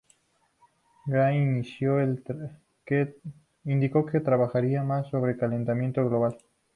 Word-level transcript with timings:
Gray 1.05 1.37
indicó 3.65 4.03
que 4.07 4.19
trabajaría 4.19 4.81
más 4.81 5.07
sobre 5.11 5.37
calentamiento 5.37 6.03
global. 6.09 6.39